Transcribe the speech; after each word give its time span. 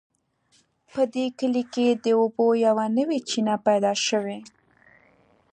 په 0.93 1.01
دې 1.13 1.25
کلي 1.39 1.63
کې 1.73 1.87
د 2.05 2.05
اوبو 2.21 2.47
یوه 2.65 2.85
نوې 2.97 3.19
چینه 3.29 3.55
پیدا 3.67 3.93
شوې 4.05 4.39